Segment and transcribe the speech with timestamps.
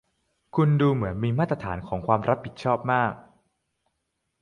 [0.55, 3.13] คุณดูเหมือนมีมาตรฐานของความรับผิดชอบมาก